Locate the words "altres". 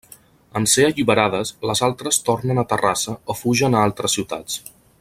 1.89-2.19, 3.91-4.17